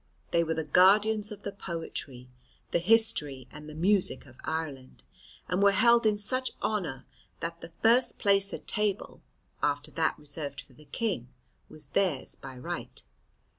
They 0.31 0.43
were 0.43 0.55
the 0.55 0.63
guardians 0.63 1.31
of 1.31 1.43
the 1.43 1.51
poetry, 1.51 2.27
the 2.71 2.79
history 2.79 3.47
and 3.51 3.69
the 3.69 3.75
music 3.75 4.25
of 4.25 4.39
Ireland, 4.43 5.03
and 5.47 5.61
were 5.61 5.73
held 5.73 6.07
in 6.07 6.17
such 6.17 6.53
honour 6.59 7.05
that 7.39 7.61
the 7.61 7.71
first 7.83 8.17
place 8.17 8.51
at 8.51 8.67
table, 8.67 9.21
after 9.61 9.91
that 9.91 10.17
reserved 10.17 10.59
for 10.59 10.73
the 10.73 10.85
King, 10.85 11.27
was 11.69 11.85
theirs 11.89 12.33
by 12.33 12.57
right. 12.57 13.03